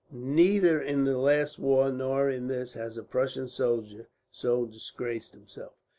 Neither 0.11 0.81
in 0.81 1.03
the 1.03 1.19
last 1.19 1.59
war 1.59 1.91
nor 1.91 2.27
in 2.27 2.47
this 2.47 2.73
has 2.73 2.97
a 2.97 3.03
Prussian 3.03 3.47
soldier 3.47 4.09
so 4.31 4.65
disgraced 4.65 5.35
himself. 5.35 5.73